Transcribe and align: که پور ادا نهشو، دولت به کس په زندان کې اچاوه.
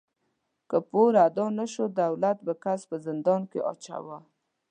که 0.69 0.77
پور 0.89 1.13
ادا 1.25 1.45
نهشو، 1.57 1.85
دولت 2.01 2.37
به 2.45 2.53
کس 2.63 2.81
په 2.89 2.95
زندان 3.05 3.41
کې 3.51 3.59
اچاوه. 3.71 4.17